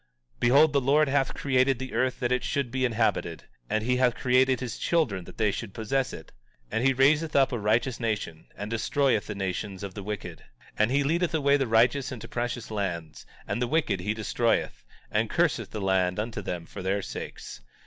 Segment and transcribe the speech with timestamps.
[0.37, 3.97] 17:36 Behold, the Lord hath created the earth that it should be inhabited; and he
[3.97, 6.31] hath created his children that they should possess it.
[6.71, 10.39] 17:37 And he raiseth up a righteous nation, and destroyeth the nations of the wicked.
[10.39, 10.45] 17:38
[10.79, 15.29] And he leadeth away the righteous into precious lands, and the wicked he destroyeth, and
[15.29, 17.61] curseth the land unto them for their sakes.